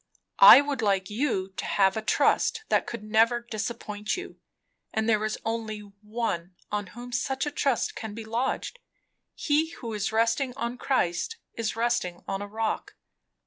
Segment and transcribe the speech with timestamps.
[0.39, 4.39] I would like you to have a trust that could never disappoint you;
[4.91, 8.79] and there is only One on whom such a trust can be lodged.
[9.35, 12.95] He who is resting on Christ, is resting on a rock."